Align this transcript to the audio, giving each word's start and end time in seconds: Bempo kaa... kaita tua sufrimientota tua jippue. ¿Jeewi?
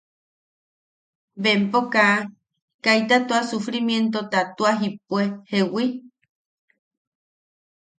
Bempo 1.43 1.79
kaa... 1.93 2.17
kaita 2.83 3.17
tua 3.27 3.41
sufrimientota 3.49 4.39
tua 4.57 4.71
jippue. 4.79 5.23
¿Jeewi? 5.51 5.85